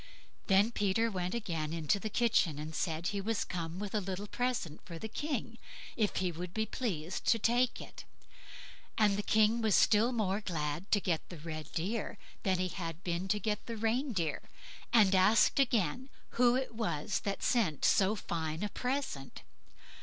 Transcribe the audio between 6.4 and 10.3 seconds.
be pleased to take it. And the King was still